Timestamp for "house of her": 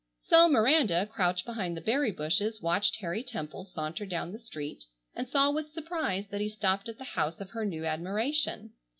7.03-7.65